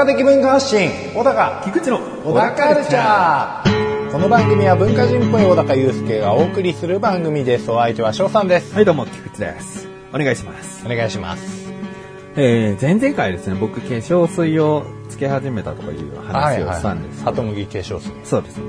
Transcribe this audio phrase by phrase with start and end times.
[0.00, 4.10] 高的文化発信小高菊池の小高カルチャー。
[4.10, 7.70] この番組は文化人っぽい小高祐介がお送りする番組です。
[7.70, 8.74] お相手は翔さんです。
[8.74, 9.88] はい、どうも、菊池です。
[10.14, 10.86] お願いします。
[10.86, 11.70] お願いします。
[12.34, 17.22] えー、前々回ですね、僕、化粧水をつけ始めたとかいう話をしたんです。
[17.22, 18.10] ハトムギ化粧水。
[18.24, 18.56] そうです。
[18.56, 18.64] ね。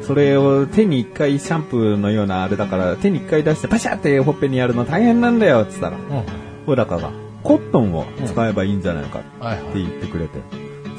[0.00, 6.24] それを手に一回シャンプーのようなあれだから、手に一回出してパシャってほっぺにやるの大変なんだよって言ったら、うん。
[6.64, 7.10] 小高が、
[7.42, 9.74] コットンを使えばいいんじゃないかってはいはい。
[9.74, 10.38] 言ってくれて、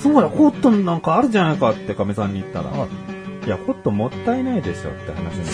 [0.05, 5.51] そうだ、コットンなんかあるじゃないかって亀さんに言ったら、はいいや、コットンもったいないでしょって話にな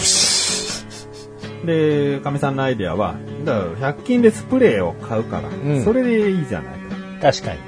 [1.59, 2.15] って。
[2.17, 5.83] で、かみさんのアイデアは、だから100均でスプレーを買うから、ん。
[5.83, 6.73] それでいいじゃない
[7.21, 7.31] か。
[7.31, 7.59] 確かに。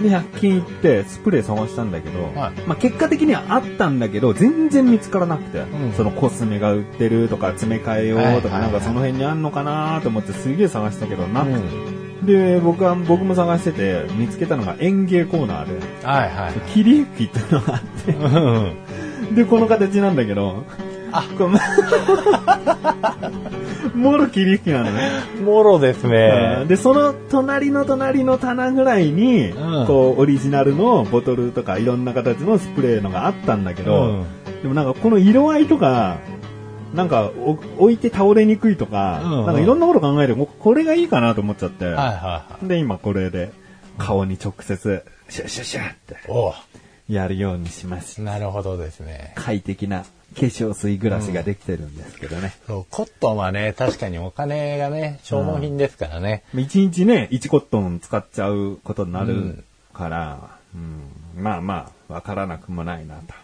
[0.00, 0.02] ん。
[0.02, 2.60] で、100均行ってスプレー探したんだけど、はい。
[2.66, 5.92] まあ結果的にはあったんだけど、全然見つからなくて、ん。
[5.96, 11.54] そのコスメが売ってるとか、詰め替えようとか、はいはいはいなんかその辺にあんのかなと思ってすげえ探したけど、なくて。
[11.54, 15.72] うんで、僕は、僕も探してて、見つけたのが園芸コーナーで、
[16.04, 16.52] はいはい。
[16.72, 20.64] 霧吹きってのがあって、うんで、この形なんだけど、
[21.12, 21.22] あ。
[21.36, 21.50] これ
[23.94, 25.10] もろ霧吹きなのね。
[25.44, 26.64] もろですね。
[26.68, 29.86] で、その隣の隣の棚ぐらいに、うん。
[29.86, 34.26] こう、オリジナルのボトルとかいろんな形のスプレーのがあったんだけど、うん。
[34.62, 36.18] でもなんかこの色合いとか、
[36.94, 43.52] なんかお置いて倒れにくいとか、うんうんなんかいろんなこと考えて、これがいいかなと思っちゃって、はいはいはいで、今これで
[43.98, 46.54] 顔に直接、シュッシュッシュッってお
[47.08, 48.22] やるようにしました。
[48.22, 52.54] なるほどですね快適な化粧水暮らしができてるんですけどね。
[52.66, 63.34] そうコットンはね確かにお金がね消耗品ですからね、一日ね、1コットン使っちゃうことになるうんから、うんまあまあ、わからなくもないなと。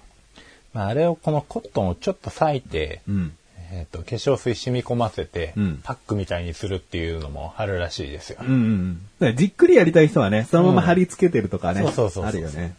[0.73, 3.33] まあ、あれをこのコットンをちょっと裂いて、うん。
[3.75, 8.39] えっと化粧水染み込ませて、うんパックみたいにするっていうのもあるらしいですよ。
[8.41, 11.83] うんうんじっくりやりたい人はね、そのまま貼り付けてるとかね。
[11.83, 12.77] そうそうそうあるよね。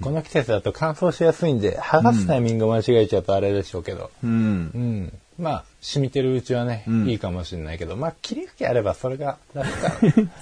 [0.00, 4.78] この季節だと乾燥しやすいんで、剥がすタイミング間違えちゃうとあれでしょうけど、うんう。
[4.78, 5.12] ん。
[5.38, 9.90] まあ、染みてるうちはね、うんいいかもしれないけど、まあ、霧吹きあればそれが楽か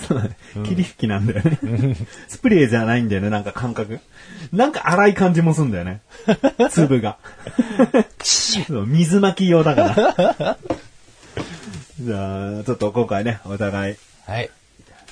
[0.07, 0.37] そうだね。
[0.69, 1.59] 霧吹きなんだよね。
[2.29, 4.01] スプレーじゃないんだよね、なんか感覚。
[4.53, 6.03] なんか荒い感じもすんだよね。
[6.71, 7.17] 粒が。
[8.23, 9.83] そう水巻き用だか
[10.39, 10.59] ら。
[11.99, 13.97] じゃあ、ちょっと今回ね、お互い
[14.29, 14.35] ら。
[14.35, 14.51] はい。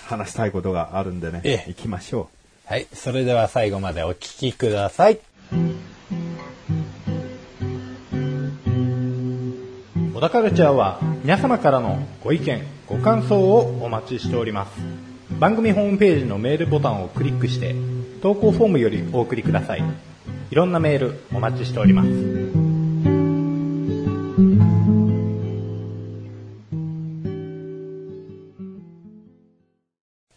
[0.04, 2.28] 話したいことがあるんでね、ええ行きましょ
[2.66, 2.86] はい。
[2.92, 5.18] それでは最後までお聞きください。
[10.18, 14.72] 小田カルチャーは皆様からのご意見、ご感想をお待ちしております。
[15.38, 17.76] 番組ホームページのメールボタンをクリックして、
[18.20, 19.84] 投稿フォームよりお送りください。
[20.50, 22.08] いろんなメールお待ちしております。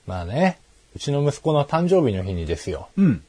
[0.05, 0.59] まあね、
[0.95, 2.89] うちの息子の誕生日の日にですよ。
[2.97, 3.01] う。
[3.01, 3.23] うん。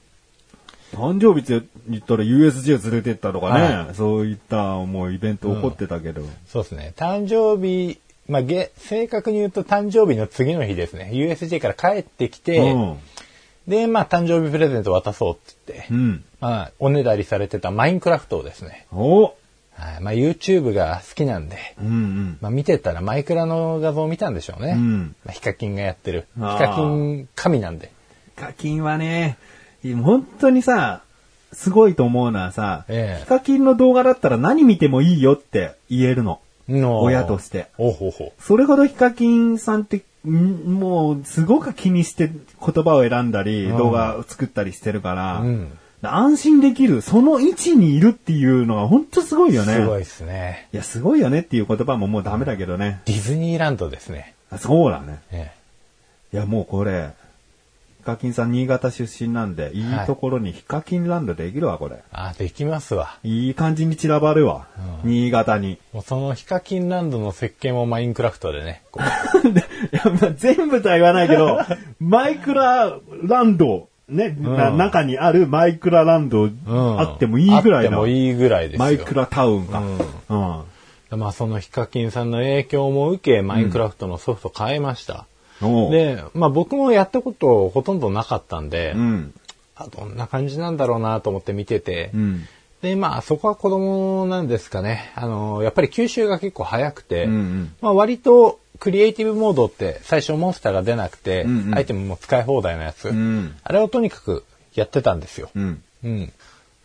[0.92, 6.22] 誕生日って言ったら USJ 連れてったとかね、はそういったもうイベント起こってたけど。
[6.46, 6.92] そうですね。
[6.96, 7.98] 誕生日、
[8.28, 11.10] まあ、げ正確に言うと誕生日の次の日ですね。
[11.12, 12.98] USJ から帰ってきて、うん。
[13.66, 16.24] で、まあ、誕生日プレゼント渡そうって言って、うん。
[16.40, 19.34] まあ、おねだりされてたマインクラフトをですね、お
[19.74, 22.38] はいまあ、YouTube が好きなんで、うんうん。
[22.40, 24.72] まあ、見てたらマイクラの画像を見たんでしょうね。
[24.72, 26.26] うんまあ、ヒカキンがやってる。
[26.36, 27.90] ヒカキン神なんで。
[28.36, 29.38] 課金はね、
[30.02, 31.02] 本当にさ、
[31.52, 36.40] すごいと思うのはさ、ええヒカキンの動画だったら何見てもいいよって言えるの。
[36.68, 37.66] の親として。
[37.78, 49.66] おうほうほそれほどヒカキンさんって、んもう、すごく気にして言葉を選んだり、うん動画を作ったりしてるから、うん安心できる、その位置にいるっていうのが本当すごいよう。
[49.66, 49.74] ね。
[49.74, 50.68] すごいですね。
[50.72, 53.00] いや、すごいよねっていう言葉ももうダメだけどね。
[53.04, 54.34] ディズニーランドですね。
[54.50, 55.20] あそうだね。
[55.30, 55.52] え
[56.32, 57.21] いや、もうこれ、ヒ
[58.02, 61.96] カキンさん新潟出身なんで、いいところにヒカキンランドできるわ、これ。
[61.96, 63.18] えあ、できますわ。
[63.24, 64.66] いい感じに散らばるわ。
[65.04, 65.78] うん新潟に。
[65.92, 68.82] もうそのヒカキンランドの設計もマインクラフトでね、
[69.92, 71.58] いやまあ全部とは言わないけど、
[72.00, 77.90] マイクラランド、ね、なうん中にあるマイクラランドううんあってもいいぐらいだ。
[77.90, 78.78] あってもいいぐらいですよ。
[78.78, 79.80] マイクラタウンか。
[80.28, 80.62] うん
[81.10, 81.18] うん。
[81.18, 85.26] まあそのヒカキンさんの影響も受け、マインクラフトのソフト買いました。
[85.90, 89.34] で、まあ僕もやったことほとんどなかったんで、うん。
[89.74, 92.48] あどんな感じなんだろうなと思って見てて、うん。
[92.82, 95.12] で、まあそこは子供なんですかね。
[95.14, 103.54] あの、やっぱり吸収が結構早くて、うんうんまあ割とクリエイティブモードって最初モンスターが出なくて、うんうんアイテムも使い放題のやつ、うん。
[103.62, 104.44] あれをとにかく
[104.74, 105.50] やってたんですよ。
[105.54, 105.82] うん。
[106.04, 106.32] うん。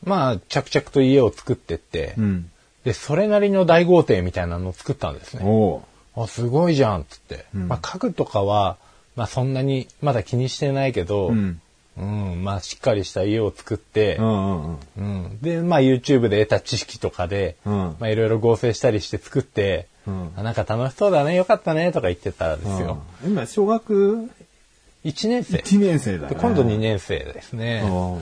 [0.03, 2.51] まあ、着々と家を作ってって、うん。
[2.83, 5.43] で、それなりの大豪邸みたいなのを作ったんですね。
[6.23, 7.45] あ、すごいじゃん、つって。
[7.55, 8.77] んまあ、家具とかは、
[9.15, 11.61] まあ、そんなにまだ気にしてないけど、うん。
[11.97, 14.77] うん、まあ、しっかりした家を作ってう、んうんうん。
[14.97, 15.39] うん。
[15.41, 22.99] で、まあ、YouTube で得た知識とかで、うんまあ、いろいろ合成したりして作って、うんあなんか楽しそうだね、よかったね、とか言ってたんですよ。
[23.23, 24.29] うん今、小学
[25.03, 25.57] 1年生。
[25.57, 26.41] 1年生だでね。
[26.41, 27.81] 今度2年生ですね。
[27.83, 28.21] うん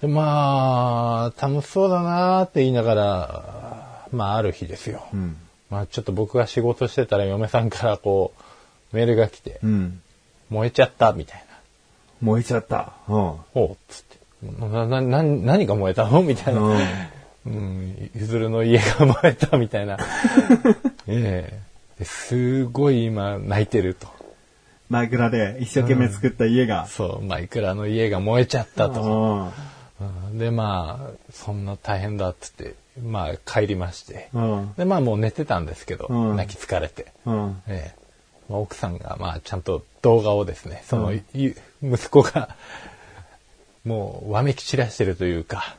[0.00, 5.04] でまあ、楽しそうだなって言いながら、まあ、ある日ですよ。
[5.12, 5.36] うん。
[5.70, 8.32] まあ、ちょっと僕が仕事してたら嫁さんからこ
[8.92, 10.00] う、メールが来て、うん。
[10.50, 11.58] 燃えちゃった、みたいな。
[12.22, 12.92] 燃えちゃった。
[13.08, 13.14] うん。
[13.52, 14.18] ほう、つって。
[14.60, 16.22] な、な、な、何が燃えたの？
[16.22, 16.60] みたいな。
[16.60, 16.78] うん
[17.46, 19.96] うん、ゆずるの家が燃えたみたいな。
[21.06, 21.68] ええ
[21.98, 24.06] ですごい今泣いてると。
[24.88, 26.86] マイクラで一生懸命作った家が。
[26.86, 29.02] そう、マイクラの家が燃えちゃったと。
[29.02, 29.06] う
[29.46, 29.50] ん。
[30.00, 34.28] うんで、まあ、そんな大変だっつって、まあ帰りまして。
[34.32, 34.74] うん。
[34.76, 37.12] で、まあもう寝てたんですけど、うん泣き疲れて。
[37.26, 37.62] うん。
[37.66, 37.98] ええ
[38.48, 42.56] まあ、奥さんが、まあちゃんと動画をですね、その、うんゆ息子が、
[43.84, 45.76] もうわめき散らしてるというか、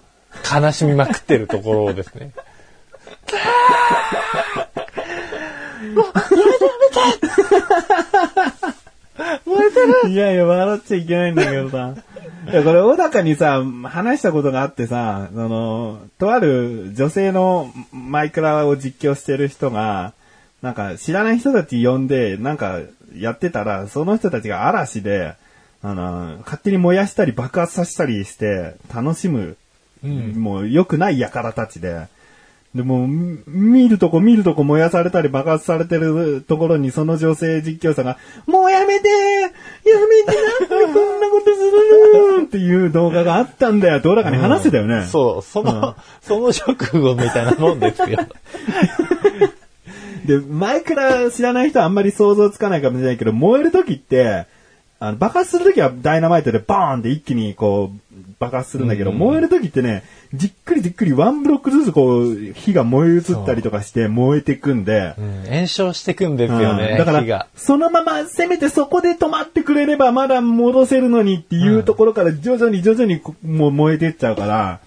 [0.51, 2.31] 悲しみまくってるところをですね、
[10.07, 10.16] い。
[10.16, 11.96] やいや、笑っちゃいけないんだけどさ。
[12.51, 20.13] いや、これ、小高にさ、話したことがあってさ、その、とある女性のマイクラを実況してる人が、
[20.62, 22.80] なんか、知らない人たち呼んで、なんか、
[23.16, 25.36] やってたら、その人たちが嵐で、
[25.81, 29.57] あの、勝手に燃やしたり爆発させたりして、楽しむ、
[30.04, 32.07] もう良くない輩たちで、
[32.75, 40.36] でも、み見るとこ見るとこ燃やされたり爆発されてるところにその女性実況者が、もうやめてやめて
[40.69, 45.07] なんでこんなことするのっていう動画があったんだよって、小高に話してたよね。
[45.07, 48.19] そう、その、その直後みたいなもんですよ。
[50.25, 54.45] で、前から知らない人はあんまり想像つかないかもしれないけど、燃える時って、
[55.00, 60.04] あの、爆発する時はダイナマイトでバーンって一気にこう、爆発するんだけど、燃える時ってね、
[60.34, 65.44] じっくりじっくりワンブロックずつこう、火が燃え移ったりとかして燃えていくんで、うん。
[65.50, 66.98] 炎症してくんですよね、うん。
[66.98, 74.80] だからそのまま、せめてそこで止まってくれればまだ戻せるのにっていうところから徐々に徐々にこもう燃えていっちゃうから、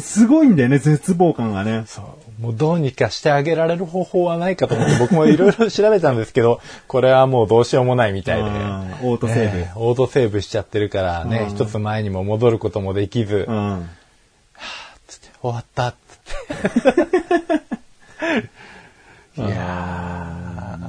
[0.00, 1.84] すごいんだよね、絶望感がね。
[1.86, 2.27] そう。
[2.38, 8.48] もうどうにかしてあげられる方法はないかと思って僕もいろいろ調べたんですけど、 これはもうどうしようもないみたいで。
[8.48, 13.88] うんオートセーブええオートセーブしちゃってるからね、うん一つ前にも戻ることもできず、うん。
[15.06, 17.58] つって終わったっつって。
[19.38, 20.37] いやー、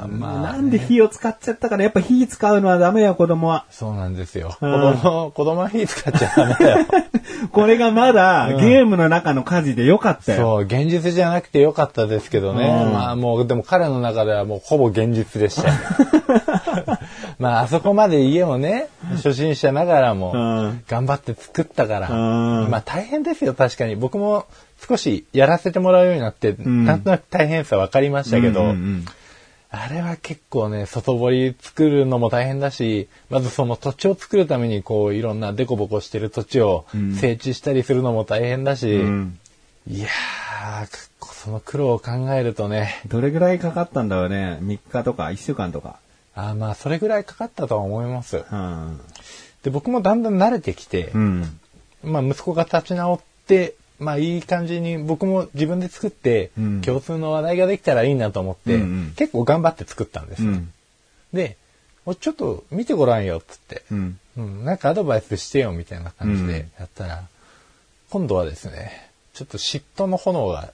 [0.07, 3.65] まあ、なんで火を使っちゃったかなやっぱ火使うのはダメよ、子供は。
[3.69, 4.57] そうなんですよ。
[4.59, 6.85] 子うん供、子供は火使っちゃダメだよ。
[7.51, 10.41] これがまだゲームの中の火事でよかったよ。
[10.41, 12.67] そう、現実じゃなくてよかったですけどね。
[12.67, 15.73] うんまあもう、でも彼の中ではもうほぼ現実でしたよ。
[17.39, 22.13] まああそこまで家をね、初心者ながらもうん頑張って作ったから、う
[22.67, 23.95] んまあ大変ですよ、確かに。
[23.95, 24.45] 僕も
[24.87, 29.05] 少しやらせてもらうようになって、んなんとなく大変さ分かりましたけど、うんうんうん
[29.71, 36.85] あれは結構ね、外堀作るのも大変だし、まずその土地を作るためにこういろんなデコボコしてる土地を
[37.19, 39.39] 整地したりするのも大変だし、うん
[39.87, 44.59] いやー、その苦労を考えるとね、どれぐらいかかったんだろうね。
[44.61, 45.97] 3日とか1週間とか。
[46.35, 48.43] あーまあそれぐらいかかったとは思います。
[48.51, 48.99] うん。
[49.63, 51.59] で、僕もだんだん慣れてきて、うん。
[52.03, 60.51] まあ息子が立ち直って、まあいい感じに僕も自分で作って、うん共通の話題ができたらいいなと思って、うんうん結構頑張って作ったんですよ。
[60.51, 60.73] うん。
[61.33, 61.57] で、
[62.05, 64.19] おちょっと見てごらんよっつって、うん。
[64.37, 67.23] うん、なんかアドバイスしてよみたいな感じでやったら、
[68.09, 70.71] 今度はですね、ちょっと嫉妬の炎が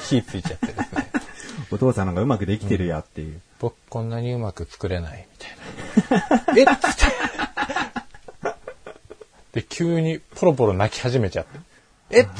[0.00, 1.10] 火ついちゃってですね、
[1.70, 3.40] お父さんのがうまくできてるやっていう。
[3.60, 6.44] 僕こんなにうまく作れないみたいな。
[6.58, 7.12] えっつって。
[9.60, 11.58] で、急にポロポロ泣き始めちゃって。
[12.12, 12.20] え？
[12.22, 12.30] っつっ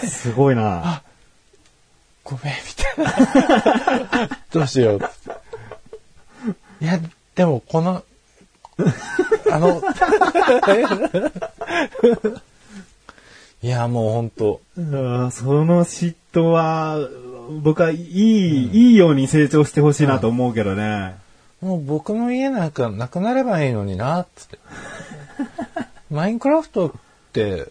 [0.00, 0.06] て。
[0.06, 1.02] すごいな。
[2.24, 4.28] ごめん、みたいな。
[4.52, 5.08] どうしようっつっ
[6.78, 6.84] て。
[6.84, 7.00] いや、
[7.34, 8.02] でもこの、
[9.50, 9.82] あの、
[13.62, 16.98] いや、もうほんと、うんその嫉妬は、
[17.62, 21.14] 僕はいい、いいように成長してほしいなと思うけどね。
[21.60, 24.58] もう僕の家なんかなくなればいいのにな、つって。
[26.10, 26.92] マインクラフトっ
[27.32, 27.68] て、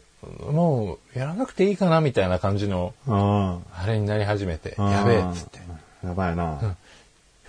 [0.52, 3.16] もうやらなくていいかな、みたいな感じの、うん。
[3.16, 5.60] あれになり始めて、やべえ、つって。
[6.04, 6.44] やばいな。
[6.62, 6.76] よ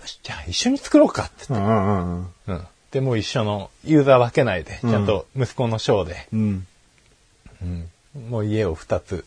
[0.05, 1.53] し、じゃあ一緒に作ろうか、つって。
[1.53, 2.67] うんうん。
[2.91, 6.67] で、もう一緒のユーザー分けないで、ちゃんと息子の章で、うん。
[7.61, 7.89] うん。
[8.29, 9.25] もう家を二つ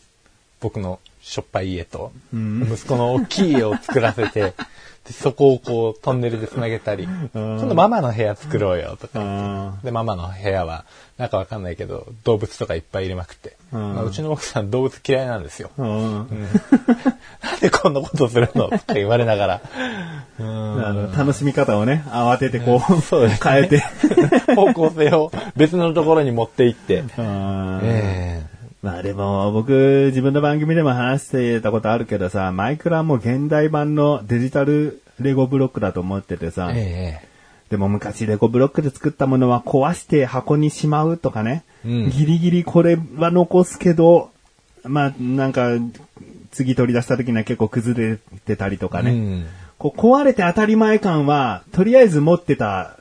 [0.59, 4.53] 僕のしょっぱい家と、息子の大きい家を作らせて、
[5.07, 9.77] でそこをこうトンネルで繋げたり、今度ママの部屋作ろうよとか。
[9.81, 10.83] で、ママの部屋は、
[11.17, 15.71] なんかわかんないけど、動物とかいっぱい入れまくって、まあうちの奥さん動物嫌いなんですよ。
[15.77, 16.27] うん。
[17.41, 19.61] なんでこんなことするのとか言われながら、
[21.17, 23.51] 楽しみ方をね、慌ててこう、そうですね。
[23.51, 23.83] 変えて。
[24.55, 27.79] 方向性を別のところに持って行って、うん。
[27.83, 28.26] え
[28.81, 37.27] まあでも、僕、自分の番組でも話してたことあるけどさ、マイクラも現代版のデジタルレゴブロックだと思っててさ、ええ
[37.69, 42.09] でも昔レゴブロックで作ったものは壊して箱にしまうとかね、うん。
[42.09, 44.31] ギリギリこれは残すけど、
[44.83, 45.71] まあなんか、
[46.51, 49.45] 次取り出した時には結構崩れてたりとかね、うん。
[49.77, 52.96] こう壊れて当たり前感は、とりあえず持ってた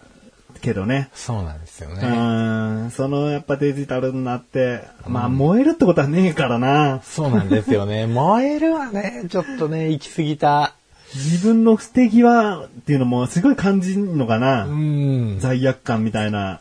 [0.61, 2.87] けどね、そうなんですようね。
[2.87, 7.01] ん、そのやっぱデジタルになって、まあ燃えるってことはねえからな。
[7.05, 8.07] そうなんですよね。
[8.09, 10.75] 燃えるはね、ちょっとね、行き過ぎた。
[11.15, 14.67] 自分の捨て際っていうのもすごい感じるのかな。
[14.67, 15.39] うん。
[15.39, 16.61] 罪悪感みたいな。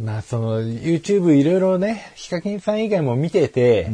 [0.00, 3.88] まあ、その、YouTube いろいろね、ヒカキンさん以外も見てて、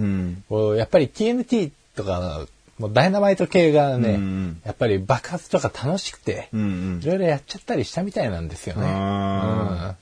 [0.51, 2.47] うやっぱり TNT とか、
[2.81, 6.65] もうダイナマイト系がね、うんやっぱり爆発とか楽しくて、うんう
[6.99, 8.87] んいろいろやっちゃったりしたみたいなんですよね。
[8.87, 9.97] あうん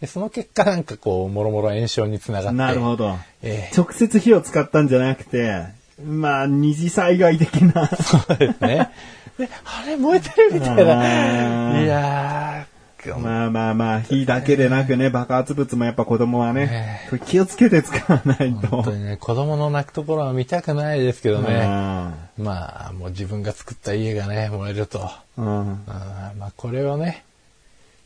[0.00, 2.58] でその結果なんかこう、もろもろ炎症につながって。
[2.58, 3.16] なるほど。
[3.42, 5.66] ええ直接火を使ったんじゃなくて、
[6.04, 7.86] まあ、二次災害的な。
[7.86, 8.90] そうですね。
[9.38, 11.74] で、あれ燃えてるみたいあな。
[11.78, 18.68] ーいやー、まあまあまあ、火だけでなくね、爆発物もやっぱ子供はね、これ気をつけて使わないと。
[18.68, 21.62] 本当にね、子供の泣くところは見たくないですけどね。
[21.62, 24.98] あまあ、もう自分が作った家がね、燃えると。
[24.98, 27.24] ーうんあーまあ、これをね、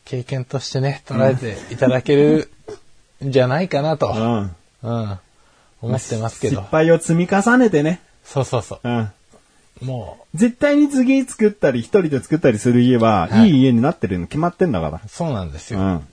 [0.04, 2.50] 経験としてね、捉えていただける
[3.24, 5.18] んじゃないかなと、うんうん、
[5.82, 6.62] 思ってますけ失ど。
[6.62, 8.00] 敗を積み重ねてね。
[8.24, 9.10] そうそうそうん
[9.82, 9.84] う。
[9.84, 15.80] も絶対に次作ったり、一人で作ったりする家は、はいいい家になってるの決まってんだかう、そうなんですら。
[15.80, 15.86] よ。
[15.86, 16.06] うん。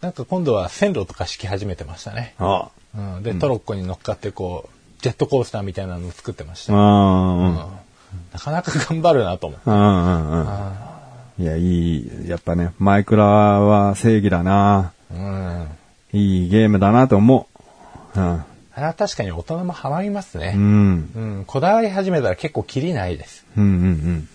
[0.00, 2.34] なんか今度は線路とか敷き始めてましたね。
[2.38, 6.74] あうん、で、トロッコに乗っかってこう、ジェットコースターみたいなのを作ってました。
[6.74, 6.76] あ。
[6.76, 7.54] うん。
[8.32, 9.70] なかなか頑張るなと思って。
[9.70, 11.44] うんうんうん。
[11.44, 12.28] いや、いい。
[12.28, 14.92] やっぱね、マイクラは正義だな。
[15.10, 15.68] うん。
[16.12, 17.48] いいゲームだなと思
[18.14, 18.20] う。
[18.20, 18.44] うん。
[18.74, 20.54] あ確かに大人もハマりますね。
[20.56, 21.12] うん。
[21.14, 21.44] うん。
[21.46, 23.44] こだわり始めたら結構キリないです。
[23.56, 24.28] うんうんうん。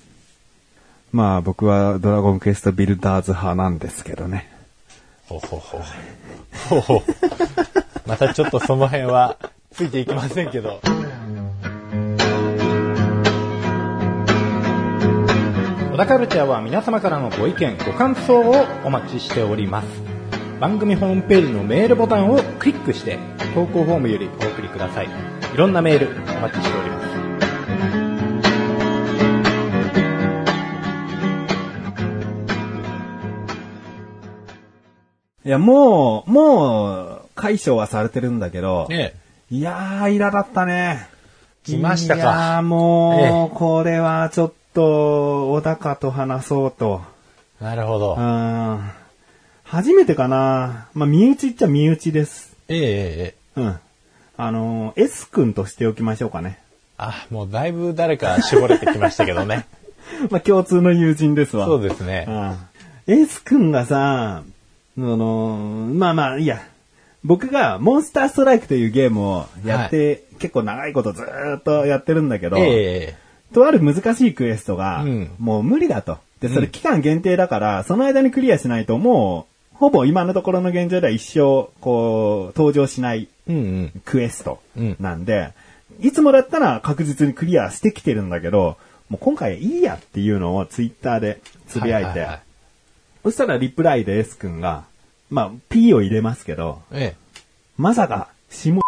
[1.12, 4.48] まあ僕はドラゴンクエストビルダーズ派なんですけどね。
[5.28, 5.82] ほうほうほう。
[6.70, 7.02] ほうほう。
[8.06, 9.38] またちょっとその辺は
[9.72, 10.82] ついていきませんけど。
[15.92, 19.88] 小田カルチャーは皆様からのご意見、ご感想をお待ちしております。
[20.60, 23.18] 番組ホームページのメールボタンをクリックして、
[23.58, 25.08] 投稿フォームよりお送りください。
[25.08, 26.12] いろんなメールお
[26.42, 27.08] 待ちしております。
[35.44, 39.16] いや、もう、もう、解消はされてるんだけど、ね
[39.50, 41.10] いやー、イラだったね。
[41.64, 47.02] 来ましたかいやー、もう、えこれはちょっと、小高と話そうと。
[47.60, 48.22] なるほどう。
[48.22, 48.92] ん。
[49.64, 50.90] 初めてかな。
[50.94, 52.56] まあ、身内っちゃ身内です。
[52.70, 53.47] ええええええ。
[53.58, 53.80] うん。
[54.38, 56.60] あのー、S 君としておきましょうかね。
[56.98, 59.66] あ、もうだいぶ誰か絞れてきましたけどね。
[60.30, 61.66] まあ、共通の友人ですわ。
[61.66, 62.26] そうですね。
[62.28, 63.22] うん。
[63.22, 64.44] S 君がさ、
[64.98, 66.62] あのー、まあまあ、いいや。
[67.24, 76.18] 僕がモンスターストライクというゲームをやって、結構長いことずーっとやってるんだけど、ええとある難しいクエストが、うんもう無理だと。
[76.40, 84.02] で、それ期間限定だから、その間にクリアしないともう、ほぼ今のところの現状では一生、こう、登場しないうんうん。
[84.06, 84.60] クエスト
[85.00, 85.54] なんで、
[86.00, 88.78] いつもだったら確実にクリアしてきてるんだけど、
[89.10, 92.40] もう今回いいやっていうのをツイッターでつぶやいて、ははは
[93.24, 94.86] そしたらリプライで S 君が、
[95.30, 97.16] まあ、P を入れますけど、え
[97.78, 98.82] まさか、下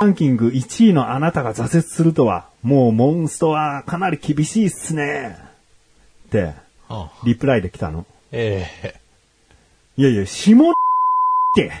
[0.00, 5.38] ランキング1位のあなたが挫折するとは、もうモンストはかなり厳しいっすね。
[6.26, 6.54] って、
[7.24, 8.06] リプライで来たの。
[8.32, 9.03] ええ。
[9.96, 10.74] いやいや、下っ
[11.54, 11.72] て、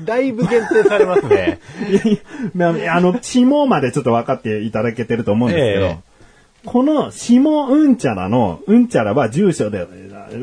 [0.04, 1.58] だいぶ限定されますね。
[1.88, 2.18] いやいや、
[2.54, 5.98] まああの、下までちょっと分かっていただけてると思うんですけど、ええ
[6.66, 9.86] この下うんちゃらの、うんちゃらは住所で、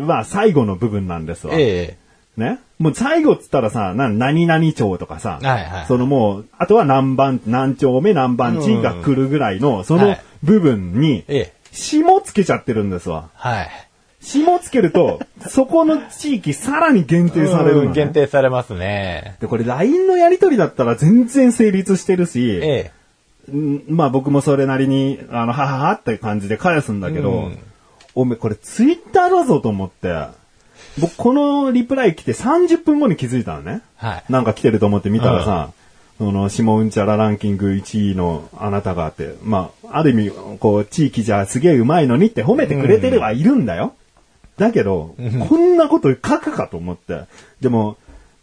[0.07, 1.53] は最後の部分なんですわ。
[1.55, 1.97] え
[2.37, 2.41] え。
[2.41, 2.59] ね？
[2.79, 11.53] もう最後っつったらさ、な、何々町とかさ、はいはいそのもう、あとは何番、何丁目何番地が来るぐらいの、そのはい部分に、ええ。
[11.71, 13.29] 下つけちゃってるんですわ。
[13.33, 13.69] はい。
[14.23, 19.35] 下つけると、そこの地域さらに限定されるの、ねうん限定されますね。
[19.39, 22.91] で、これ LINE のやりとりだったら全然成立してるし、え
[23.49, 23.51] え。
[23.51, 27.59] んまあ僕もそれなりに、あの、はははって感じで返すんだけど、うん
[28.15, 30.27] おめえこれツイッターだぞと思って、
[30.99, 33.81] 僕このリプライ来て30分後に気づいたのね。
[33.95, 34.23] はい。
[34.29, 35.71] なんか来てると思って見たらさ、
[36.19, 43.95] その、下うんちゃらランキング1位のあなたがあって、まあ、ある意味、こう、地域じゃすげえうまいのにって褒めてくれてるはいるんだよ。
[44.57, 45.15] だけど、
[45.49, 47.23] こんなこと書くかと思って。
[47.61, 47.97] でも、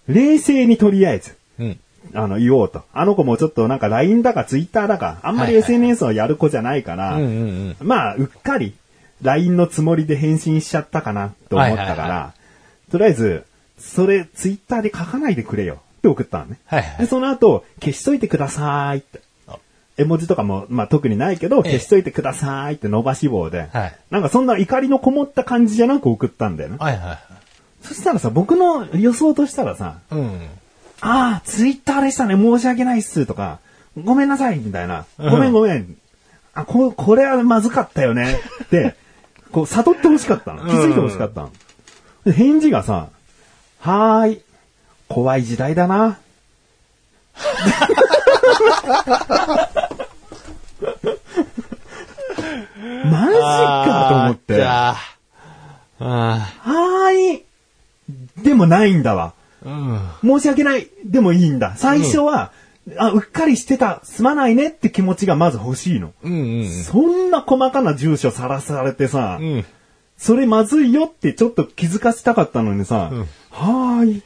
[0.09, 1.81] 冷静にとりあえず、うん。
[2.15, 2.83] あの、言おうと。
[2.93, 7.19] あの子もちょっとなんか LINE だか Twitter だか、あんまり SNS をやる子じゃないから。
[7.81, 8.75] まあ、うっかり
[9.23, 12.33] LINE のつもりで返信しちゃったかなと思ったから、
[12.91, 13.45] とりあえず、
[13.79, 16.59] それ Twitter で書かないでくれよって送ったのね。
[16.67, 19.21] はいはいで、その後、消しといてくださいってあ。
[20.01, 26.77] 絵文字とかも、まあ特にないけど、ええ消しといてくださいって伸ばし棒で、はいなんかそんな怒りのこもった感じじゃなく送ったんだよね。
[26.79, 27.19] はいはい
[27.83, 30.21] そしたらさ、僕の予想としたらさ、はい。
[30.21, 30.49] うん。
[31.01, 33.59] ああ、ツイッターでしたね、申し訳ないっす、とか、
[33.97, 35.07] ごめんなさい、みたいな。
[35.19, 35.97] ごめんごめん。
[36.53, 38.97] あ、こ、これはまずかったよね、って、
[39.51, 40.67] こう、悟ってほしかったの。
[40.67, 41.53] 気づいてほしかったの。
[42.25, 43.09] で返事がさ、
[43.79, 44.43] はーい、
[45.09, 46.19] 怖い時代だな。
[52.81, 54.55] マジかと思って。
[54.55, 54.97] じゃあ、
[55.99, 57.45] あはーい。
[58.43, 59.35] でもないんだわ。
[59.65, 60.39] ーうん。
[60.41, 60.89] 申し訳ない。
[61.05, 61.75] でもいいんだ。
[61.77, 62.53] 最初は、
[62.97, 64.01] あ、うっかりしてた。
[64.05, 66.13] すまないねって気持ちがまず欲しいの。
[66.23, 69.47] うんうんそんな細かな住所さらされてさ、うん。
[69.47, 69.65] うん。
[70.17, 73.21] それまずいよってちょっと気づかせたかったのにさ、うん
[73.51, 74.23] はーい。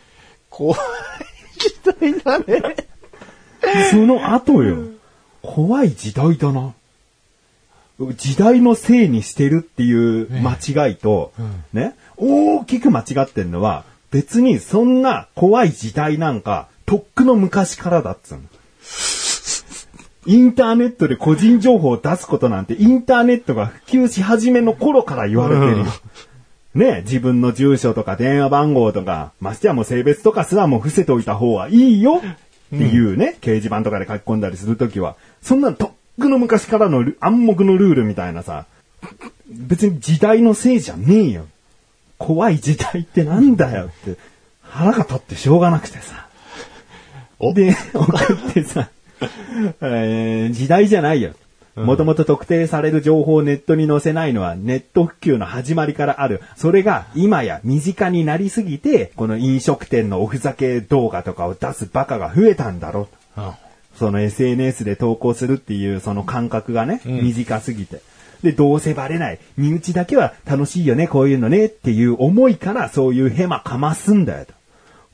[0.50, 0.78] 怖い
[1.58, 2.76] 時代だね。
[3.90, 4.76] その後よ。
[5.42, 6.74] 怖い時代だな。
[7.98, 10.54] 時代のせいにしてるっていう間
[10.86, 11.32] 違いと、
[11.72, 18.42] ね、大きく間違ってんのは、別にそんな怖い時代なんか、とっくの昔からだっつうの。
[20.26, 25.84] インターネットで個人情報を出すことなんて、インターネットが普及し始めの頃から言われてるよ。
[26.74, 32.20] ね自分の住所とか電話番号とか、ましてやもう性別とかすらも伏せておいた方がいいよっ
[32.70, 38.66] ていうね、掲示板とかで書き込んだりするときは、そんなとっくの昔からのル暗黙のルールみたいなさ、
[39.48, 41.46] 別に時代のせいじゃねえよ。
[42.18, 44.16] 怖い時代ってなんだよって、
[44.62, 46.28] 腹が立ってしょうがなくてさ。
[47.52, 48.88] で、送ってさ、
[49.80, 51.32] えー時代じゃないよ。
[51.76, 56.40] もともと特定される情報をネットに載せないのはネット普及の始まりからある。
[56.56, 63.40] それが今や身近になりすぎて、この飲食店のおふざけ動画とかを出すバカが増えたんだろう。
[63.94, 63.98] うん。
[63.98, 68.00] その SNS で投稿するっていうその感覚がね、ん短すぎて。
[68.42, 69.38] で、どうせバレない。
[69.56, 74.52] 身内だけは楽しいよね、こういうのねっていう思いからそういうヘマかますんだよと。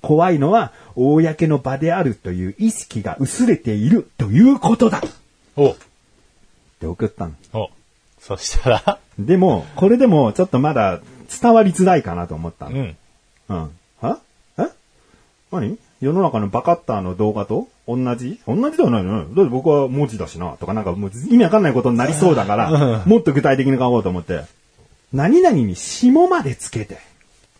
[0.03, 5.01] 怖いのは、公の場であるという意識が薄れているということだっ
[5.57, 5.77] お、
[6.81, 7.35] て送ったの。
[7.53, 7.71] お。
[8.19, 11.01] そしたら、でも、これでもちょっとまだ
[11.41, 12.77] 伝わりづらいかなと思ったの。
[12.77, 12.97] うん。
[13.49, 13.71] うん。
[14.01, 14.19] は？
[14.59, 14.67] え？
[15.53, 15.79] 何？
[16.01, 18.41] 世の中のバカッターの動画と同じ？
[18.47, 19.25] 同じではないのよ。
[19.25, 20.57] だって僕は文字だしな。
[20.59, 24.45] とかなんかもう意味わかんないことになりそうだから、もっと具体的に書こうと思って。
[25.13, 26.99] 何々に下までつけて。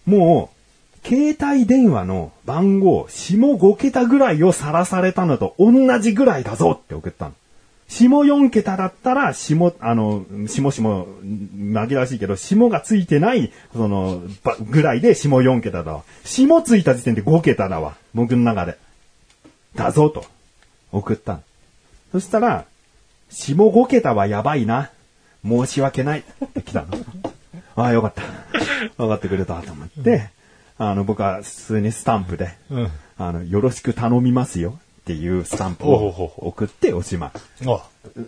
[0.07, 0.51] も
[1.05, 7.33] う、携帯電話の番号、下5桁ぐらいをさらされたのと同じぐらいだぞって送ったの。
[7.91, 16.05] 下4桁だったら、下、あの、下下、紛らわしいけど、下がついてない、その、ばぐらいで下4桁だわ。
[16.25, 17.97] 下ついた時点で5桁だわ。
[18.15, 18.79] 僕の中で。
[19.75, 20.25] だぞと。
[20.93, 21.43] 送ったの。
[22.13, 22.65] そしたら、
[23.29, 24.91] 下5桁はやばいな。
[25.45, 26.21] 申し訳ない。
[26.21, 26.89] って来たの。
[27.75, 28.23] あ あ、よかった。
[28.99, 30.31] 分かってくれたと思って、
[30.79, 32.91] あの、僕は普通にスタンプで、うん。
[33.19, 37.33] あの、よろしく頼みますよっていうスタンプを送っておしま
[37.63, 37.67] い。
[37.67, 37.81] お、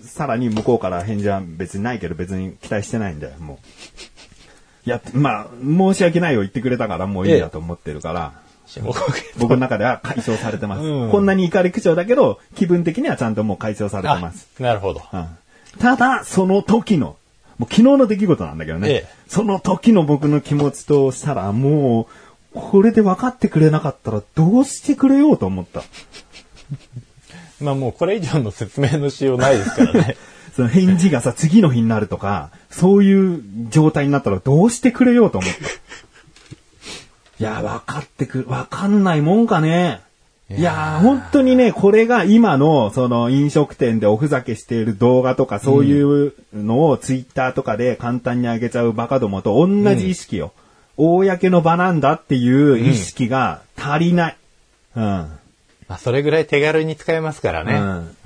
[0.03, 4.89] さらに向こうから返事は別にないけど別に期待してないんだよ、もう。
[4.89, 8.33] いや、まあ、申し訳ないを言ってくれたからもういいやと思ってるから、
[8.67, 10.83] 下5僕の中では解消されてます。
[10.83, 15.03] うんこんなに怒り口調だけど、気分的にはちゃんともう解消されてあます。、なるほど。
[15.13, 15.27] うん
[15.79, 17.17] ただ、その時の、
[17.59, 22.09] もう昨日の出来事なんだけどね、ええその時の僕の気持ちとしたらも
[22.55, 25.83] う、これで分かってくれなかったらどうしてくれようと思った。
[27.61, 30.17] まあもうこれ以上の説明のしようないですからね。
[30.55, 35.59] その返事がさ、次の日になるとか、そういう状態になったらどうしてくれようと思った。
[37.41, 40.01] いや、分かってく、分かんないもんかね。
[40.51, 50.53] いやー、本当にね、これが今の、その飲食店でおふざけしている動画とか、そういうのをツイッターとかで簡単に上げちゃうバカどもと同じ意識よ。
[50.99, 54.37] 公の場なんだっていう意識が足りない。
[54.97, 55.27] うん。
[55.89, 57.75] まあ、それぐらい手軽に使えますからね。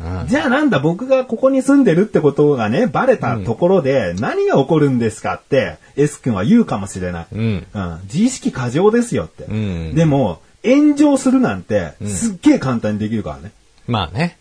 [0.00, 7.26] うんじゃあなんだ、僕がここに住んでるってことがね、バレたところで、何が起こるんですかって、S 君は言うかもしれない。
[7.32, 7.66] うん。
[8.04, 9.44] 自意識過剰ですよって。
[9.44, 13.52] うんでも、炎上するなんて、すっげえ簡単にできるからね。
[13.86, 14.36] まあね。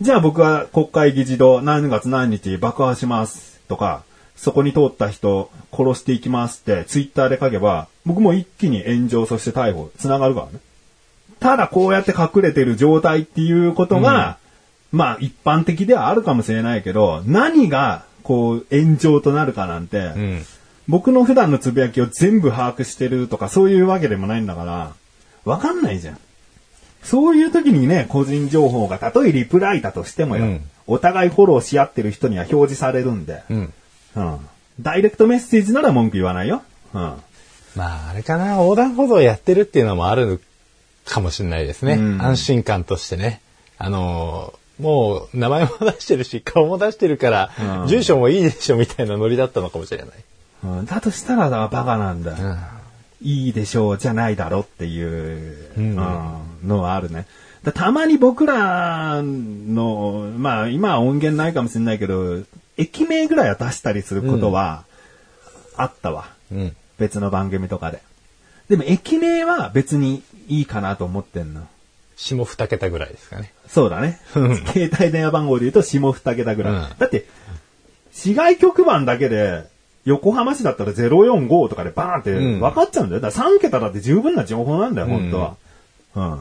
[0.00, 4.02] じゃあ僕は国会議事堂何月何日爆破しますとか、
[4.34, 10.52] そこに通った人殺していきますってツイッターで書けば、僕も一気に炎上そして逮捕つながるからね。
[11.40, 14.38] ただこうやって隠れてる状態っていうことが、
[14.92, 20.44] まあ一般的ではあるかもしれないけど、何がこう炎上となるかなんて、うん。
[20.88, 24.92] 僕の普段のつぶやきを全部把握してるとかそういうわけでもないんだから、
[25.44, 26.18] わかんないじゃん。
[27.02, 33.72] そういう時にね、個人情報がたとえリプライだとしてもよ、うんお互いフォローし合ってる人には表示されるんで、うん。
[34.16, 34.38] うん。
[34.80, 36.64] ダイレクトメッセージなら文句言わないよ。
[36.92, 37.00] うん。
[37.76, 40.42] まあ、あれかな、横断歩道やってるっていうのもある
[41.04, 41.94] かもしれないですね。
[41.94, 43.40] うん安心感としてね。
[43.78, 47.50] あのーもう、名前も出してるし、顔も出してるから、
[47.82, 50.08] うん住所もいいでしょみたいなノリだったのかもしれない。
[50.64, 52.36] うん、だとしたらだバカなんだ。
[53.22, 55.96] いいでしょうじゃないだろっていう、うん
[56.64, 57.26] のはあるね。
[57.62, 62.38] だたまに僕らの、まあ今は音源ないかもしれないけど、
[62.78, 64.84] 駅名ぐらいは出したりすることは
[65.76, 66.28] あったわ。
[66.50, 66.76] うん。
[66.98, 68.00] 別の番組とかで。
[68.70, 71.66] でも駅名は別にいいかなと思ってんの。
[72.16, 73.52] 下二桁ぐらいですかね。
[73.66, 74.20] そうだね。
[74.32, 76.74] 携帯電話番号で言うと下二桁ぐらい。
[76.74, 77.24] うんだって、
[78.12, 79.64] 市外局番だけで、
[80.04, 83.20] 横浜市だったら045とかでバーンってうん分かっちゃうんだよ。
[83.20, 85.56] だから3桁だって十分な情報なんだよ、本当は。
[86.16, 86.40] うん。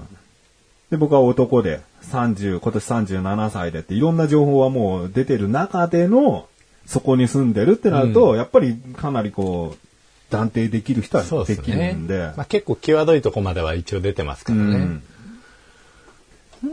[0.89, 6.48] で、僕は男で、30、今年37歳でっていろんな情報はもう出てる中での、
[6.86, 9.88] そこに住んでるってなると、やっぱりかなりこう、
[10.30, 11.94] 断定できる人はできるね。
[11.94, 12.32] んで。
[12.36, 15.02] まあ、結構際どいとこまでは一応出てますからね。
[16.63, 16.68] う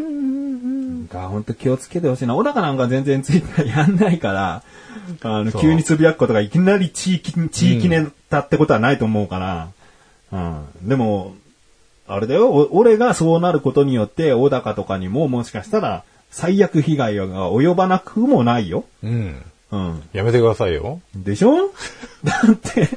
[0.00, 1.06] ん。
[1.08, 2.34] が本当気をつけてほしいな。
[2.34, 2.78] 小高なん。
[2.78, 3.96] か全然ツイッターやん。
[3.96, 4.62] ないから、
[5.22, 9.68] あの、急につぶやくことがいきなり地域、地域ネタってことはないと思うから、
[10.32, 10.88] うん。
[10.88, 11.34] でも、
[12.08, 18.84] あれだよ、お俺がそうなることによって、小高とかにももしかしたら、最悪被害が及ばなくもないよ。
[19.02, 19.42] うん。
[19.70, 20.02] うん。
[20.12, 21.00] やめてくださいよ。
[21.14, 21.70] でしょ？
[22.24, 22.88] だって、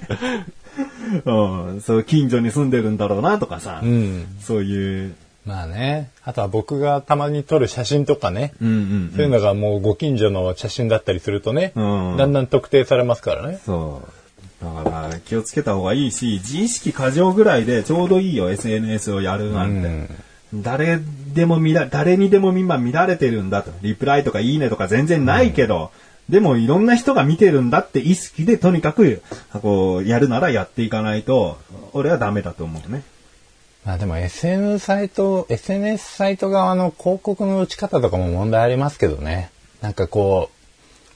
[1.26, 1.32] う
[1.78, 4.26] ん、そう、近所に住んでるんだろうなとかさ、うん。
[4.42, 6.10] そういう、まあね。
[6.24, 8.54] あとは僕がたまに撮る写真とかね。
[8.62, 13.60] うんうんそういうのがもうご近所の写真だったりするとね、うんだんだん特定されますからね。
[13.66, 14.04] そ
[14.62, 14.66] う。
[14.84, 20.14] だから気をつけた方がいいし、自意識過剰ぐらいでちょうどいいよ、SNS をやるなんて。
[20.54, 21.00] 誰
[21.34, 23.72] でも見ら、誰にでも今見られてるんだと。
[23.82, 25.92] リプライとかいいねとか全然ないけど、
[26.30, 29.24] でもいろんな人が見てるんだって意識でとにかく、
[29.62, 31.58] こう、やるならやっていかないと、
[31.92, 33.02] 俺はダメだと思うね。
[33.84, 39.50] まあでも SN サイト、SNS サイト側の広告の打ち方とかも問題ありますけどね。
[39.82, 40.56] なんかこう、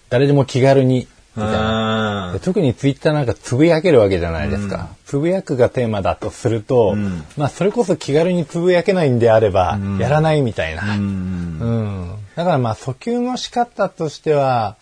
[0.09, 2.39] 誰でも気軽に、みたいな。
[2.43, 4.89] 特にツイッターなんかつぶやけるわけじゃないですか。
[5.05, 10.95] つぶやくがテーマだとすると、んまあそれこそ気軽につぶやけないんであれば、やらないみたいな。
[10.95, 10.99] うん。
[10.99, 12.15] うん。
[12.35, 14.77] だからまあ訴求の仕方としては、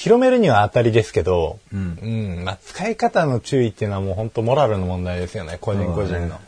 [0.00, 2.06] 広めるには当たりですけど、うんう
[2.40, 6.40] んまあ使い方の注意っていうのはもう本当モラルの問題ですよね、個人個人の。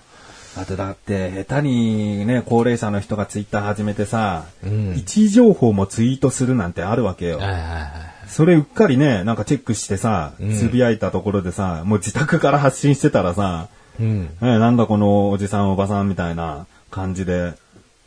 [0.57, 7.39] あとだって、下手にね、高齢者の人がツイッター始めてさ、ん位置情報もツイートするなんてあるわけよ。
[7.39, 7.91] はいはいはい。
[8.27, 13.69] それうっかりね、なんかチェックしてさ、つぶやいたところでさ、もう自宅から発信してたらさ、
[14.01, 14.23] うん。
[14.41, 17.53] ね、なんだこのおじさんおばさんみたいな感じで、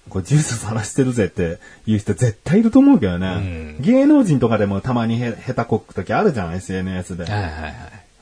[0.10, 3.76] こうジュースさらしてるぜって言う人絶対いると思うけどね。
[3.80, 7.26] 芸能人とかでもたまにへ下手こく時あるじゃん、SNS で。
[7.26, 7.74] はいはいはい。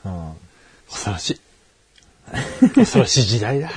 [0.06, 0.32] うん
[0.88, 1.40] 恐ろしい。
[2.74, 3.70] 恐ろしい時代だ。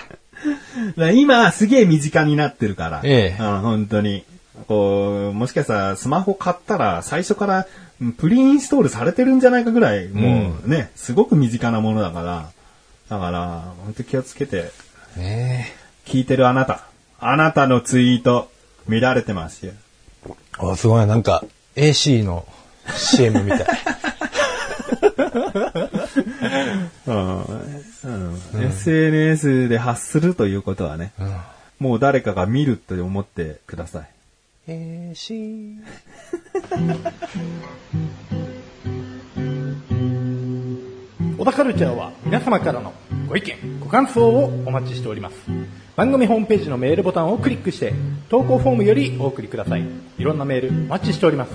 [0.98, 3.02] だ今、すげえ身近になってるから。
[3.04, 4.24] ええうん、本当に。
[4.68, 7.68] こう、もしかしたらスマホ買ったら最初から
[8.02, 12.50] うんプリインストールされてるんじゃないかぐらい、もうね、すごく身近なものだから。
[13.10, 14.72] だから、本当気をつけて、
[15.16, 15.74] ね
[16.06, 16.86] 聞いてるあなた。
[17.20, 18.52] あなたのツイート、
[18.88, 19.74] 見られてますよ。
[20.26, 20.34] え。
[20.60, 21.44] あ、すごい、なんか、
[21.76, 22.46] AC の
[22.96, 23.66] CM みたい。
[27.08, 31.12] うんうん SNS で発するということはね、
[31.80, 34.04] もう誰かが見ると思ってくださ
[34.68, 34.72] い。
[34.72, 35.78] AC。
[41.38, 42.94] 小田カルチャーは皆様からの
[43.28, 45.36] ご意見、ご感想をお待ちしております。
[45.98, 47.92] 番組ホームページのメールボタンをクリックして、
[48.30, 49.84] 投稿フォームよりお送りください。
[50.20, 51.52] いろんなメールお待ちしております。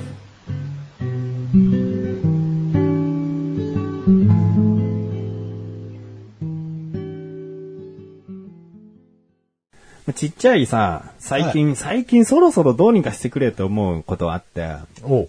[10.08, 14.74] 小ちっちゃいさ、最近、最近そろそろどうにかしてくれって思うことあって、
[15.04, 15.28] お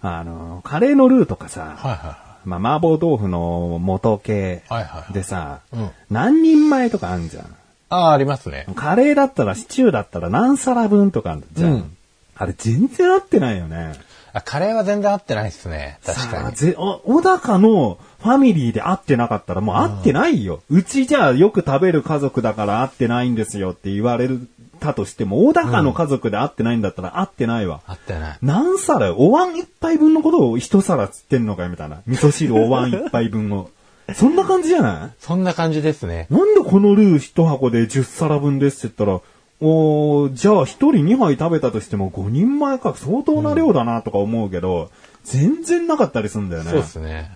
[0.00, 7.59] あの、カレーのルーとかさ、はいはまあ、麻婆豆腐の元系はいはいでさ、うん何人前とかあんじゃん。
[7.90, 8.66] ああ、ありますね。
[8.74, 11.72] カレーだったらシチューだったら何皿分とかあるじゃん。
[11.72, 11.96] うん
[12.36, 13.92] あれ全然合ってないよね。
[14.32, 15.98] あ、カレーは全然合ってないですね。
[16.06, 16.46] 確さかに。
[16.46, 20.62] あぜお小高のファミリーで会ってなかったらもう会ってないよ。
[20.70, 24.30] うちじゃあよく食べる家族だから会ってないんですよって言われ
[24.78, 27.82] たとしても、小高の家族で会ってないんだったら会ってないわ。
[27.86, 28.38] 合ってない。
[28.40, 29.14] 何皿？
[29.14, 32.00] お椀一杯分のことを一皿つってんのかよみたいな。
[32.06, 33.68] 味噌汁お椀一杯分を。
[34.14, 35.22] そんな感じじゃない？
[35.24, 36.26] そんな感じですね。
[36.30, 44.90] なんでこのルー一箱で10皿分ですって言ったら、おーじゃあ一人2杯食べたとしても5人前か相当な量だなとか思うけど、
[45.24, 46.70] 全然なかったりするんだよね。
[46.70, 47.30] そうですね。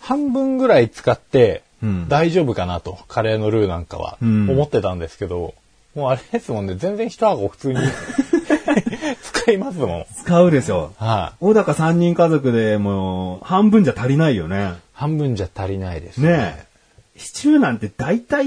[0.00, 5.54] 半分ぐらい使ってうん大丈夫かなと、カレーのルーなんかはうん思ってたんですけど、
[5.94, 7.78] もうあれですもんね、全然一箱普通に
[9.22, 10.06] 使いますもん。
[10.16, 10.92] 使うでしょ。
[10.98, 14.74] はい、小高3人家族でもう半分じゃ足りないよね。
[14.94, 16.74] 半分じゃ足りないですねえ。
[17.16, 18.46] シチューなんて大体、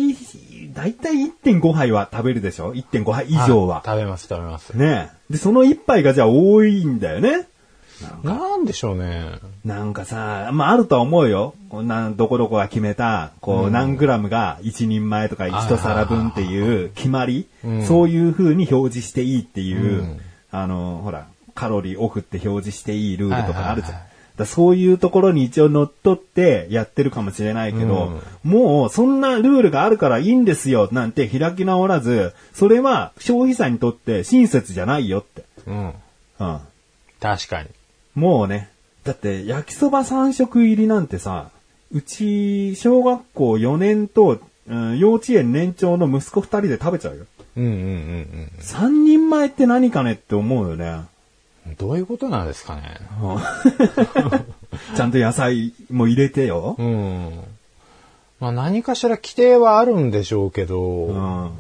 [0.73, 3.81] 大体1.5杯は食べるでしょ ?1.5 杯以上は。
[3.86, 4.71] 食べます、食べます。
[4.71, 5.33] ねえ。
[5.33, 7.47] で、その1杯がじゃあ多いんだよね。
[8.23, 9.39] なんでしょうね。
[9.65, 11.55] なんかさ、まああるとは思うよ。
[11.69, 20.19] こんな、どこどこが決めた、こう、何グラムが1人前とか1皿分っていう決まり、うんそういう風に表示していいっていう、うん
[20.51, 23.93] あの、ほら、カロリーオフって表示していいルールとかあるじゃん。
[23.93, 35.43] はいはいはいだそういうところに一応乗っ取ってやってるかもしれないけど、もうそんなルールがあるからいいんですよなんて開き直らず、それは消費者にとって親切じゃないよって。
[35.65, 35.93] うん。
[36.39, 36.60] うん。
[37.19, 37.69] 確かに。
[38.13, 38.69] もうね、
[39.04, 41.50] だって焼きそば3食入りなんてさ、
[41.91, 47.26] うち、小学校4年と、うん幼稚園年長の息子2人で食べちゃうよ。
[47.56, 51.06] うんうんうん3人前って何かねって思うよね。
[51.80, 51.88] うん。
[51.88, 52.98] どういうことなんですかね。
[54.96, 56.76] ちゃんと野菜も入れてよ。
[56.78, 57.40] うん。
[58.40, 61.52] まあ何かしら規定はあるんでしょうけど、うん。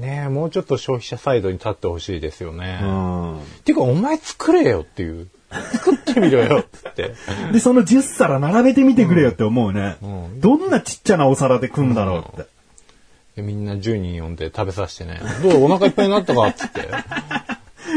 [0.00, 2.80] ねえもうちょっと消費者サイドに立ってほしいですよね。
[2.82, 3.38] うん。
[3.38, 5.28] っていうか、お前作れよっていう。
[5.72, 7.14] 作ってみろよって。
[7.52, 9.96] で、その10皿並べてみてくれよって思うね。
[10.02, 12.50] うんどんなちっちゃなお皿で食うんだろうって。
[13.36, 15.20] でみんな10人呼んで食べさせてね。
[15.42, 16.88] どうお腹いっぱいになったかっつって。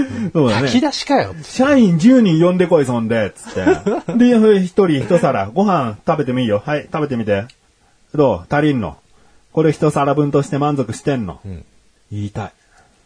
[0.33, 0.61] そうだね。
[0.63, 1.35] 炊き出しかよ。
[1.43, 3.65] 社員10人呼んでこい、そんで、つって。
[4.17, 6.61] で、一人一皿、ご飯食べてもいいよ。
[6.65, 7.45] はい、食べてみて。
[8.15, 8.53] どう？
[8.53, 8.97] 足りんの？
[9.51, 11.63] これ一皿分として満足してんの、ん
[12.11, 12.51] 言いたい。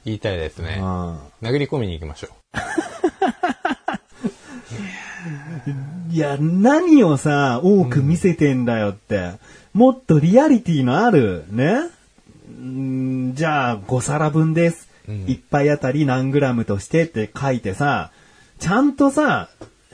[0.06, 0.80] 言いたいですね。
[0.82, 2.28] うん殴り込みに行きましょ
[6.12, 9.32] いや、何をさ、多く見せてんだよって。
[9.74, 11.74] もっとリアリティのある、ね？
[12.62, 14.90] んーじゃあ、5皿分です。
[15.28, 18.12] 一杯あたり何グラムとしてって書いてさ、
[18.60, 19.50] ちゃんとさ、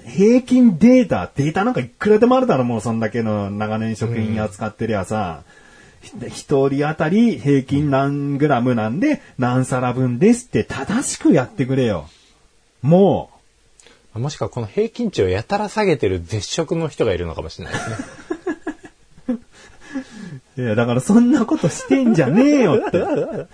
[0.05, 5.43] 平均データ、データなんかいくらでもあるだろ、もうそんだけの長年食品扱ってりゃさ、
[6.01, 12.07] ひ一人当たり平均何グラムなんで何皿分ですって正しくやってくれよ。
[12.81, 13.29] も
[14.15, 14.21] う、う。
[14.21, 17.95] もしくはこの平均値をやたら下げてる絶食の人がいるのかもしれないですね。
[20.57, 22.97] いや、だからそんなことしてんじゃねえよって。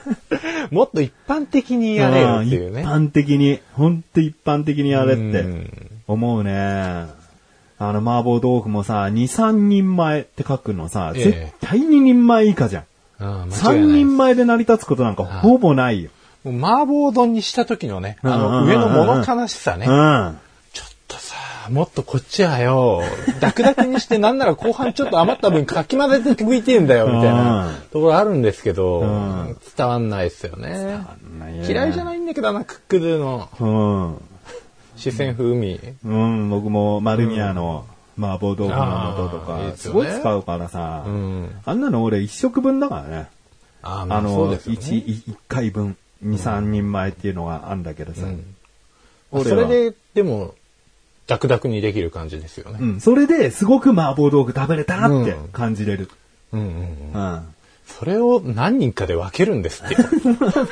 [0.71, 2.81] もっと一般的にやれよっていうね。
[2.81, 5.69] 一般的に、ほんと一般的にやれっうてん
[6.07, 6.53] 思うね。
[6.55, 12.83] あの、麻婆豆腐もさ、2、3人前って書くのさ、ええ絶対2人前以下じゃん。
[13.19, 16.09] うん間違い3ないです人前で成り立つことなんかほぼないよ。
[16.45, 19.85] 麻婆丼にした時のね、あの上の物悲しさね。
[19.87, 20.37] うん。
[21.69, 23.01] もっとこっちはよ、
[23.39, 30.99] ダクダクにしてなんなら後半ちょっと余った分かき混ぜて拭いてんだよ、みたいなうんところあるんですけど、ん伝わんないですよね。
[31.67, 34.33] 嫌いじゃないんだけどな、クックドゥのうん。
[34.95, 35.79] 四川風味。
[36.05, 37.85] うん、僕も丸宮の
[38.17, 41.55] 麻婆豆腐の素とか、すごい使うからさ、うん。
[41.65, 43.27] あんなの俺一食分だからね。
[43.81, 44.97] あの、一、ね。
[44.97, 48.27] 一回分、二、三人前っていうのがあんだけどさ。
[49.31, 50.53] それで、でも、
[51.33, 52.77] ダクダクにできる感じですよね。
[52.79, 56.07] うん、それですごく麻婆豆腐食べれたなって感じれる。
[56.51, 57.41] うんうんうんうん。
[57.87, 59.95] それを何人かで分けるんですって。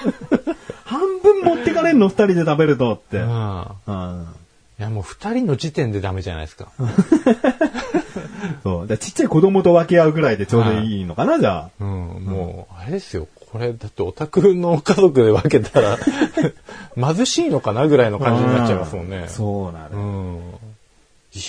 [0.85, 3.17] 半分持ってかれんの二人で食べるとって。
[3.17, 3.65] うん。
[3.87, 4.27] うん
[4.79, 6.71] いやもう二人の時点でダメじゃないですか。
[8.63, 8.87] そう。
[8.87, 11.69] だちっちゃい子供と分け合うぐらいでちょうどいいのかな、じゃあ。
[11.79, 13.27] うん、もう、あれですよ。
[13.51, 15.97] これ、だってオタクの家族で分けたら、
[16.95, 19.25] 貧しいのかなぐらいの感じになっちゃいますもんね。
[19.27, 19.95] そうなる。
[19.95, 20.35] うん。
[20.35, 21.41] いやー、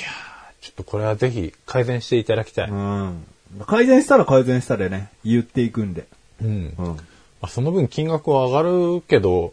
[0.61, 2.71] ちょっとこれはぜひ改善していただきたい。
[2.71, 3.25] うん。
[3.67, 6.07] 改善したら改善したでね、言っていくんで。
[6.41, 6.75] うん。
[6.77, 6.97] うん。
[7.41, 9.53] あその分金額は上がるけど、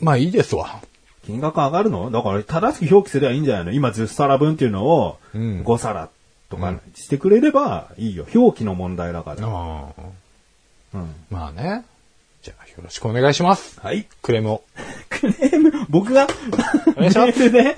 [0.00, 0.80] まあいいですわ。
[1.24, 2.10] 金額上がるの？
[2.10, 3.72] だから正しく表記すればいいんじゃないの？
[3.72, 6.08] 今10皿分っていうのをうん5皿
[6.48, 8.26] とかしてくれればいいよ。
[8.34, 9.46] 表記の問題だから。
[9.46, 10.02] ああ
[10.94, 11.84] うんまあね。
[12.42, 13.78] じゃあよろしくお願いします。
[13.80, 14.06] はい。
[14.22, 14.64] クレームを。
[15.10, 16.26] クレーム、僕が？
[16.96, 17.76] お願いしますメールで？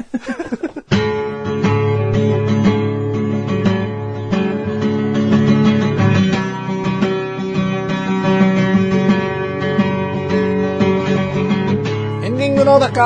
[12.25, 13.03] エンディングのだか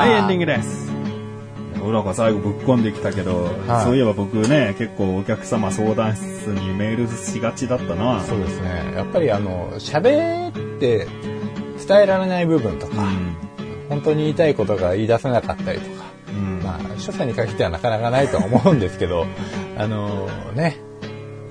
[0.00, 0.46] はい、エンディング。
[0.46, 0.85] グです。
[1.86, 8.22] 俺が最後ぶっ込んできたけど、はいそういえば僕ね、結構お客様相談室にメールしがちだったな。
[8.22, 8.92] そうですね。
[8.94, 11.06] やっぱりあの、喋って
[11.86, 12.94] 伝えられない部分とか、
[13.88, 16.60] 本当に言いたいことが言い出せなかったりとか、うん。
[16.62, 19.26] まあ、所作に限ってはなかなかないとは思うんですけど、
[19.76, 20.78] あのね、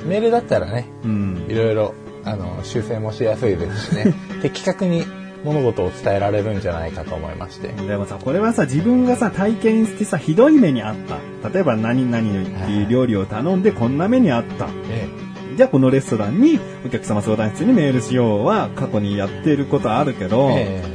[0.06, 1.46] メールだったらね、うん。
[1.50, 1.94] いろいろ、
[2.24, 5.06] あの、修正もしやすいですしね、 的確に
[5.46, 7.68] 物事を伝えられるんじゃないかと思いまして。
[7.70, 10.96] でもさ、これはさ、自分がさ、体験してさ、ひどい目にあっ
[11.42, 11.50] た。
[11.50, 14.68] 例えば何々っていう料理を頼んでこんな目にあった。
[14.90, 15.08] え
[15.56, 20.95] じゃあこのレストランにお客様相談室にメールしようは過去にやってることあるけど、ええ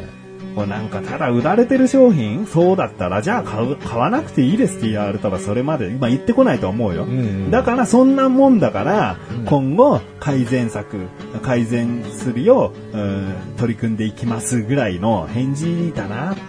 [0.55, 7.05] こうなんかただ売られてる商品そうだったらじゃあ買う買わなくていいですって言われたらそれまで今言ってこないと思うよ。
[7.05, 11.09] うんうんだからそんなもんだから、うん今後改善策、
[11.43, 16.41] 改善するよう、うん取り組んでいきますぐらいの返事だなって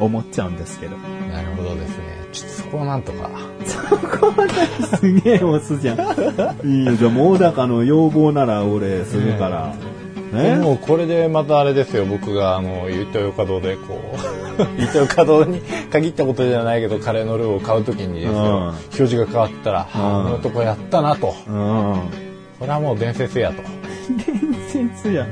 [0.00, 0.96] う思っちゃうんですけど。
[0.96, 1.28] ん。
[1.30, 2.04] なるほどですね。
[2.32, 3.30] ちょっとそこをなんとか。
[4.98, 5.98] すげえ押すじゃん。
[6.64, 9.68] いいよ、じゃあもうだかの要望なら俺するから。
[9.68, 13.98] ねもうこれでまたあれですよ、僕があの、イトヨカドーでこ
[14.78, 15.60] う、イトヨカドーに
[15.90, 21.34] 限ったことじゃないけど、カレーのルーを買うときにですよ、うん表示が変わったら、はあ、うんこのとこやったなと。
[21.46, 21.54] うん。
[22.58, 23.62] これはもう伝説やと。
[24.08, 25.26] 伝説や。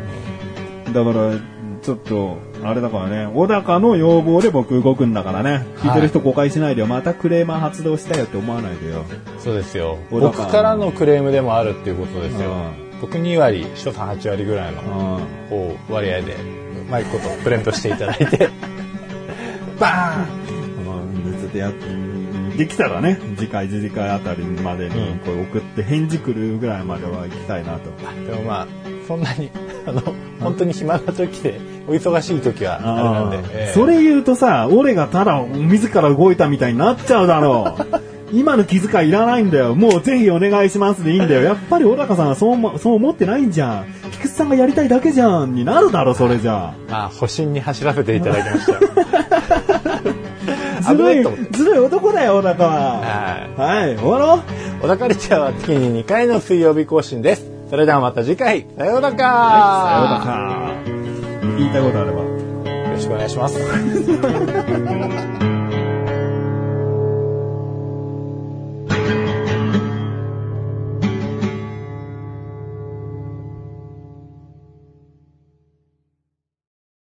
[0.92, 1.38] だから、
[1.82, 5.66] ちょっと、あれだからね、小高の要望で僕動くんだからね。
[5.78, 6.86] 聞いてる人誤解しないでよ。
[6.86, 9.04] またクレーマー発動したよって思わないでよ。
[9.38, 9.98] そうですよ。
[10.10, 12.50] 僕からのクレームでもあるっていうことですよ。
[12.50, 15.48] う僕2割、翔さん8割ぐらいのうん。
[15.50, 16.36] こう割合で、う
[16.90, 18.48] まいことプレントしていただいて、
[19.78, 21.86] バーンうんちょっとやって、
[22.56, 27.90] できたらね、次回、次回あたりまでにうんこれ送って返事来るぐらいまでは行きたいなと。
[28.30, 28.66] でもまあ、
[29.06, 29.50] そんなに、
[29.86, 30.02] あの、
[30.40, 33.48] 本当に暇な時で、お忙しい時は、あれなんで。
[33.52, 37.84] ええそれ言うとさ、俺がただ自ら動いたみたいになっちゃうだろう。
[38.34, 39.74] 今の気遣いいらないんだよ。
[39.74, 41.42] もうぜひお願いしますでいいんだよ。
[41.42, 43.86] やっぱり小高さんはそう思そう思ってないんじゃん。
[44.12, 45.54] 菊池さんがやりたいだけじゃん。
[45.54, 48.74] になるだろ、それじゃまあ、保身に走らせていただきました。
[50.94, 53.00] ずるいずるい男だよ、小高は。
[53.56, 53.84] はい。
[53.84, 54.82] はい、終わろう。
[54.82, 57.46] 小田カルチャーは月に2回の水曜日更新です。
[57.70, 60.72] それではまた次回、さようならさようなら。
[61.56, 62.20] 言いたいことあれば。
[62.22, 62.28] よ
[62.92, 63.58] ろしくお願いします。